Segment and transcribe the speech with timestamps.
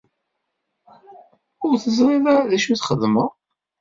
[1.65, 3.29] Ur teẓriḍ ara d acu i txedmeḍ?